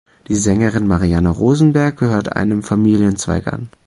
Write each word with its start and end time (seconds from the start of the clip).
Die 0.29 0.35
Sängerin 0.35 0.87
Marianne 0.87 1.29
Rosenberg 1.29 1.95
gehört 1.97 2.35
einem 2.35 2.63
Familienzweig 2.63 3.45
an. 3.53 3.69